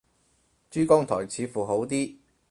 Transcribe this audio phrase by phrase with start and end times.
[0.71, 2.15] 珠江台似乎好啲